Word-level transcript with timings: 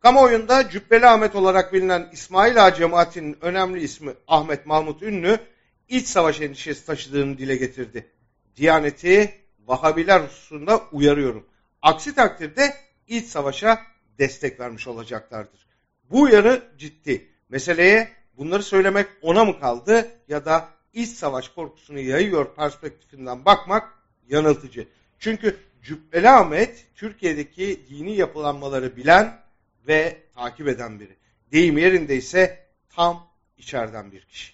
Kamuoyunda 0.00 0.70
Cübbeli 0.70 1.06
Ahmet 1.06 1.34
olarak 1.34 1.72
bilinen 1.72 2.08
İsmail 2.12 2.66
Ağa 2.66 2.74
cemaatinin 2.74 3.36
önemli 3.40 3.80
ismi 3.80 4.12
Ahmet 4.28 4.66
Mahmut 4.66 5.02
Ünlü 5.02 5.38
iç 5.88 6.06
savaş 6.06 6.40
endişesi 6.40 6.86
taşıdığını 6.86 7.38
dile 7.38 7.56
getirdi. 7.56 8.06
Diyaneti 8.56 9.34
Vahabiler 9.66 10.20
hususunda 10.20 10.80
uyarıyorum. 10.92 11.46
Aksi 11.82 12.14
takdirde 12.14 12.74
iç 13.08 13.26
savaşa 13.26 13.78
destek 14.18 14.60
vermiş 14.60 14.86
olacaklardır. 14.86 15.66
Bu 16.10 16.20
uyarı 16.20 16.62
ciddi. 16.78 17.28
Meseleye 17.48 18.08
bunları 18.36 18.62
söylemek 18.62 19.06
ona 19.22 19.44
mı 19.44 19.60
kaldı 19.60 20.08
ya 20.28 20.44
da 20.44 20.68
iç 20.92 21.08
savaş 21.08 21.48
korkusunu 21.48 21.98
yayıyor 21.98 22.54
perspektifinden 22.54 23.44
bakmak 23.44 23.92
yanıltıcı. 24.28 24.88
Çünkü 25.18 25.56
Cübbeli 25.82 26.28
Ahmet 26.28 26.86
Türkiye'deki 26.94 27.86
dini 27.90 28.16
yapılanmaları 28.16 28.96
bilen 28.96 29.47
ve 29.88 30.22
takip 30.34 30.68
eden 30.68 31.00
biri. 31.00 31.16
Deyim 31.52 31.78
yerinde 31.78 32.16
ise 32.16 32.66
tam 32.88 33.28
içeriden 33.58 34.12
bir 34.12 34.20
kişi. 34.20 34.52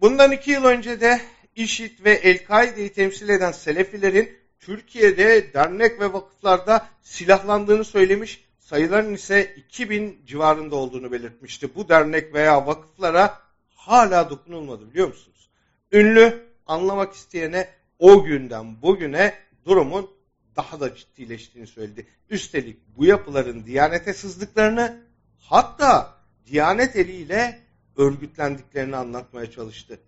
Bundan 0.00 0.32
iki 0.32 0.50
yıl 0.50 0.64
önce 0.64 1.00
de 1.00 1.20
IŞİD 1.56 2.04
ve 2.04 2.12
El-Kaide'yi 2.12 2.92
temsil 2.92 3.28
eden 3.28 3.52
Selefilerin 3.52 4.38
Türkiye'de 4.60 5.52
dernek 5.54 6.00
ve 6.00 6.12
vakıflarda 6.12 6.88
silahlandığını 7.02 7.84
söylemiş, 7.84 8.44
sayıların 8.58 9.14
ise 9.14 9.54
2000 9.56 10.22
civarında 10.26 10.76
olduğunu 10.76 11.12
belirtmişti. 11.12 11.74
Bu 11.74 11.88
dernek 11.88 12.34
veya 12.34 12.66
vakıflara 12.66 13.38
hala 13.74 14.30
dokunulmadı 14.30 14.90
biliyor 14.90 15.08
musunuz? 15.08 15.50
Ünlü 15.92 16.46
anlamak 16.66 17.14
isteyene 17.14 17.68
o 17.98 18.24
günden 18.24 18.82
bugüne 18.82 19.34
durumun 19.66 20.10
daha 20.58 20.80
da 20.80 20.96
ciddileştiğini 20.96 21.66
söyledi. 21.66 22.06
Üstelik 22.30 22.76
bu 22.96 23.04
yapıların 23.04 23.66
diyanete 23.66 24.14
sızdıklarını 24.14 25.00
hatta 25.40 26.14
diyanet 26.46 26.96
eliyle 26.96 27.60
örgütlendiklerini 27.96 28.96
anlatmaya 28.96 29.50
çalıştı. 29.50 30.00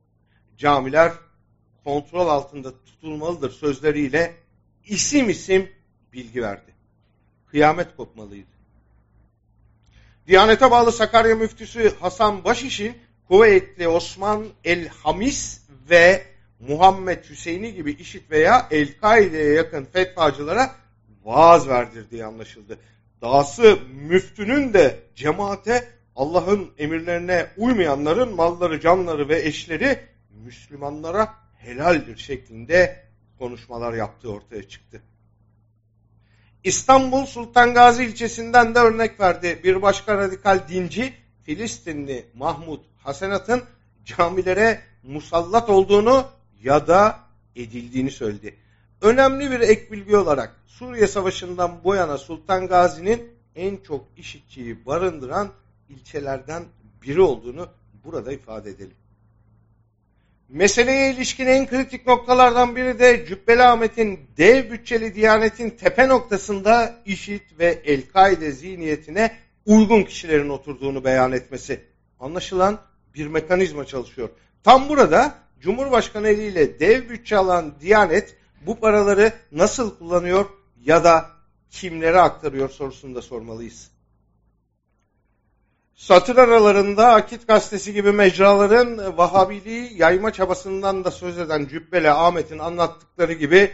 Camiler 0.58 1.12
kontrol 1.84 2.28
altında 2.28 2.84
tutulmalıdır 2.84 3.50
sözleriyle 3.50 4.34
isim 4.86 5.30
isim 5.30 5.70
bilgi 6.12 6.42
verdi. 6.42 6.74
Kıyamet 7.50 7.96
kopmalıydı. 7.96 8.50
Diyanete 10.26 10.70
bağlı 10.70 10.92
Sakarya 10.92 11.36
müftüsü 11.36 11.94
Hasan 12.00 12.44
Başiş'in 12.44 12.98
Kuveytli 13.28 13.88
Osman 13.88 14.46
el-Hamis 14.64 15.60
ve 15.90 16.29
Muhammed 16.68 17.24
Hüseyin'i 17.24 17.74
gibi 17.74 17.92
işit 17.92 18.30
veya 18.30 18.66
El-Kaide'ye 18.70 19.52
yakın 19.52 19.84
fetvacılara 19.84 20.70
vaaz 21.24 21.68
verdirdiği 21.68 22.24
anlaşıldı. 22.24 22.78
Dahası 23.22 23.78
müftünün 23.92 24.72
de 24.72 24.98
cemaate 25.14 25.88
Allah'ın 26.16 26.70
emirlerine 26.78 27.46
uymayanların 27.56 28.34
malları, 28.34 28.80
canları 28.80 29.28
ve 29.28 29.42
eşleri 29.42 29.98
Müslümanlara 30.30 31.34
helaldir 31.58 32.16
şeklinde 32.16 33.04
konuşmalar 33.38 33.92
yaptığı 33.92 34.32
ortaya 34.32 34.68
çıktı. 34.68 35.02
İstanbul 36.64 37.26
Sultan 37.26 37.74
Gazi 37.74 38.04
ilçesinden 38.04 38.74
de 38.74 38.78
örnek 38.78 39.20
verdi. 39.20 39.60
Bir 39.64 39.82
başka 39.82 40.16
radikal 40.16 40.68
dinci 40.68 41.12
Filistinli 41.42 42.26
Mahmud 42.34 42.80
Hasenat'ın 43.02 43.62
camilere 44.04 44.80
musallat 45.02 45.70
olduğunu 45.70 46.26
ya 46.62 46.86
da 46.86 47.20
edildiğini 47.56 48.10
söyledi. 48.10 48.56
Önemli 49.02 49.50
bir 49.50 49.60
ek 49.60 49.92
bilgi 49.92 50.16
olarak 50.16 50.56
Suriye 50.66 51.06
Savaşı'ndan 51.06 51.84
bu 51.84 51.94
yana 51.94 52.18
Sultan 52.18 52.66
Gazi'nin 52.66 53.30
en 53.56 53.76
çok 53.76 54.06
işitçiyi 54.16 54.86
barındıran 54.86 55.48
ilçelerden 55.88 56.64
biri 57.02 57.20
olduğunu 57.20 57.68
burada 58.04 58.32
ifade 58.32 58.70
edelim. 58.70 58.94
Meseleye 60.48 61.14
ilişkin 61.14 61.46
en 61.46 61.66
kritik 61.66 62.06
noktalardan 62.06 62.76
biri 62.76 62.98
de 62.98 63.26
Cübbeli 63.28 63.62
Ahmet'in 63.62 64.20
dev 64.36 64.70
bütçeli 64.70 65.14
diyanetin 65.14 65.70
tepe 65.70 66.08
noktasında 66.08 66.94
IŞİD 67.06 67.40
ve 67.58 67.82
El-Kaide 67.84 68.52
zihniyetine 68.52 69.36
uygun 69.66 70.02
kişilerin 70.02 70.48
oturduğunu 70.48 71.04
beyan 71.04 71.32
etmesi. 71.32 71.80
Anlaşılan 72.20 72.78
bir 73.14 73.26
mekanizma 73.26 73.84
çalışıyor. 73.84 74.28
Tam 74.64 74.88
burada 74.88 75.34
Cumhurbaşkanı 75.60 76.28
eliyle 76.28 76.80
dev 76.80 77.08
bütçe 77.08 77.36
alan 77.36 77.74
Diyanet 77.80 78.36
bu 78.66 78.80
paraları 78.80 79.32
nasıl 79.52 79.98
kullanıyor 79.98 80.46
ya 80.84 81.04
da 81.04 81.30
kimlere 81.70 82.20
aktarıyor 82.20 82.68
sorusunu 82.68 83.14
da 83.14 83.22
sormalıyız. 83.22 83.90
Satır 85.94 86.36
aralarında 86.36 87.14
Akit 87.14 87.46
Gazetesi 87.46 87.92
gibi 87.92 88.12
mecraların 88.12 89.18
Vahabiliği 89.18 89.98
yayma 89.98 90.32
çabasından 90.32 91.04
da 91.04 91.10
söz 91.10 91.38
eden 91.38 91.66
Cübbeli 91.66 92.10
Ahmet'in 92.10 92.58
anlattıkları 92.58 93.32
gibi 93.32 93.70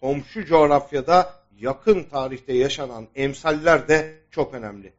komşu 0.00 0.46
coğrafyada 0.46 1.34
yakın 1.58 2.04
tarihte 2.04 2.52
yaşanan 2.52 3.08
emsaller 3.14 3.88
de 3.88 4.18
çok 4.30 4.54
önemli. 4.54 4.92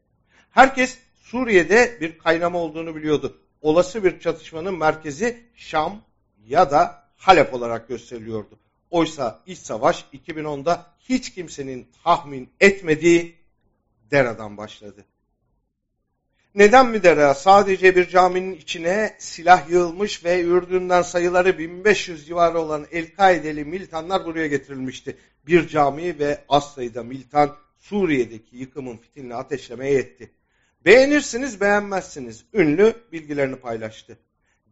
Herkes 0.52 0.98
Suriye'de 1.22 1.98
bir 2.02 2.18
kaynama 2.18 2.60
olduğunu 2.60 2.96
biliyordu. 2.96 3.38
Olası 3.62 4.04
bir 4.04 4.20
çatışmanın 4.20 4.78
merkezi 4.78 5.44
Şam 5.56 6.02
ya 6.48 6.72
da 6.72 7.06
Halep 7.18 7.54
olarak 7.54 7.88
gösteriliyordu. 7.88 8.60
Oysa 8.92 9.40
iç 9.46 9.60
savaş 9.60 10.06
2010'da 10.14 10.86
hiç 11.00 11.34
kimsenin 11.34 11.88
tahmin 12.04 12.50
etmediği 12.60 13.36
Dera'dan 14.12 14.58
başladı. 14.58 15.06
Neden 16.56 16.90
mi 16.90 17.04
Dera? 17.04 17.34
Sadece 17.34 17.96
bir 17.96 18.08
caminin 18.08 18.56
içine 18.56 19.16
silah 19.20 19.70
yığılmış 19.70 20.26
ve 20.26 20.42
Ürdün'den 20.42 21.02
sayıları 21.02 21.58
1500 21.58 22.28
civarı 22.28 22.60
olan 22.60 22.86
El-Kaideli 22.92 23.66
militanlar 23.66 24.26
buraya 24.26 24.48
getirilmişti. 24.48 25.18
Bir 25.48 25.68
cami 25.68 26.20
ve 26.20 26.44
az 26.50 26.74
sayıda 26.74 27.04
militan 27.04 27.56
Suriye'deki 27.80 28.58
yıkımın 28.58 28.98
fitilini 28.98 29.36
ateşlemeye 29.36 29.94
yetti. 29.94 30.32
Beğenirsiniz 30.86 31.62
beğenmezsiniz. 31.62 32.46
Ünlü 32.54 32.96
bilgilerini 33.12 33.56
paylaştı. 33.56 34.18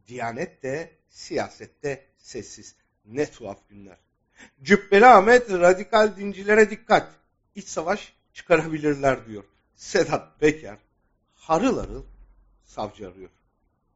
Diyanet 0.08 0.64
de 0.64 0.92
siyasette 1.10 2.06
sessiz. 2.18 2.76
Ne 3.06 3.32
tuhaf 3.32 3.70
günler. 3.70 3.98
Cübbeli 4.64 5.06
Ahmet 5.06 5.50
radikal 5.50 6.18
dincilere 6.18 6.70
dikkat. 6.70 7.16
İç 7.56 7.68
savaş 7.68 8.14
çıkarabilirler 8.34 9.28
diyor. 9.28 9.44
Sedat 9.76 10.40
Peker 10.40 10.78
harıl 11.36 11.80
harıl 11.80 12.04
savcı 12.66 13.08
arıyor. 13.08 13.30